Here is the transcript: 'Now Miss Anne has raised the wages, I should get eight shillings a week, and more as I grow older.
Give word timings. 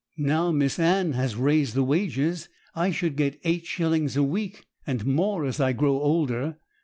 'Now 0.17 0.49
Miss 0.51 0.79
Anne 0.79 1.11
has 1.13 1.35
raised 1.35 1.75
the 1.75 1.83
wages, 1.83 2.49
I 2.73 2.89
should 2.89 3.15
get 3.15 3.39
eight 3.43 3.67
shillings 3.67 4.17
a 4.17 4.23
week, 4.23 4.65
and 4.87 5.05
more 5.05 5.45
as 5.45 5.59
I 5.59 5.73
grow 5.73 6.01
older. 6.01 6.57